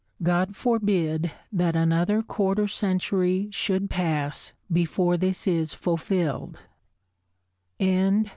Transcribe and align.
God 0.23 0.55
forbid 0.55 1.31
that 1.53 1.75
another 1.75 2.23
quarter 2.23 2.67
century 2.67 3.49
should 3.51 3.87
pass 3.87 4.51
before 4.73 5.15
this 5.15 5.45
is 5.45 5.75
fulfilled. 5.75 6.57